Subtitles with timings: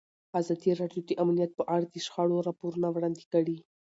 [0.39, 3.57] ازادي راډیو د امنیت په اړه د شخړو راپورونه وړاندې کړي.